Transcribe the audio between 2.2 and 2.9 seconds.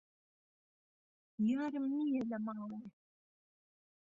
لە ماڵێ